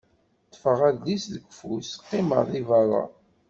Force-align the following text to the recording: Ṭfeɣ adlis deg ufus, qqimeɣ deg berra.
Ṭfeɣ 0.53 0.79
adlis 0.89 1.25
deg 1.33 1.43
ufus, 1.49 1.89
qqimeɣ 2.01 2.41
deg 2.51 2.63
berra. 2.69 3.03